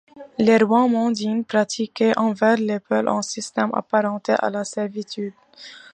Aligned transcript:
Les 0.39 0.57
rois 0.57 0.87
mandingues 0.87 1.45
pratiquaient 1.45 2.17
envers 2.17 2.57
les 2.57 2.79
Peuls 2.79 3.07
un 3.07 3.21
système 3.21 3.69
apparenté 3.73 4.33
à 4.39 4.49
la 4.49 4.63
servitude. 4.65 5.31